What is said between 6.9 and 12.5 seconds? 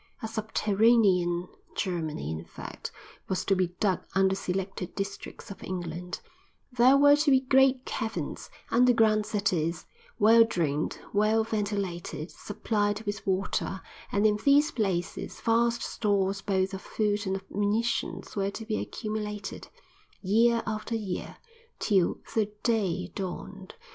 were to be great caverns, underground cities, well drained, well ventilated,